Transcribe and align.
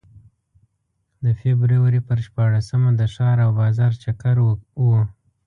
د 1.23 1.25
فبروري 1.41 2.01
په 2.07 2.13
شپاړسمه 2.25 2.89
د 2.99 3.01
ښار 3.13 3.37
او 3.45 3.49
بازار 3.61 3.91
چکر 4.03 4.35
و. 4.43 4.47